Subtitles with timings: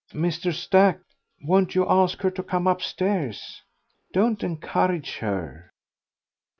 [0.15, 0.51] "Mr.
[0.51, 0.99] Stack,
[1.43, 3.61] won't you ask her to come upstairs?...
[4.13, 5.71] Don't encourage her."